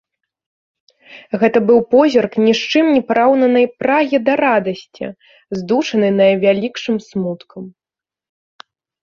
Гэта 1.41 1.59
быў 1.67 1.79
позірк 1.93 2.33
ні 2.45 2.53
з 2.59 2.71
чым 2.71 2.85
не 2.95 3.01
параўнанай 3.09 3.65
прагі 3.83 4.17
да 4.31 4.39
радасці, 4.43 5.05
здушанай 5.61 6.11
найвялікшым 6.23 6.97
смуткам. 7.11 7.63